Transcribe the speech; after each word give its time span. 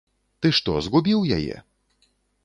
Ты 0.43 0.51
што, 0.59 0.73
згубіў 0.85 1.21
яе? 1.37 1.55